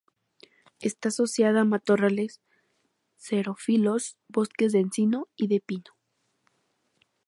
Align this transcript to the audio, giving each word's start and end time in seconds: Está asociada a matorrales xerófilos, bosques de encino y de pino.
Está 0.79 1.09
asociada 1.09 1.61
a 1.61 1.63
matorrales 1.63 2.41
xerófilos, 3.17 4.17
bosques 4.29 4.71
de 4.71 4.79
encino 4.79 5.27
y 5.35 5.45
de 5.47 5.59
pino. 5.59 5.91